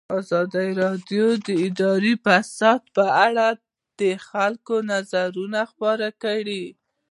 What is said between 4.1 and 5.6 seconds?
خلکو نظرونه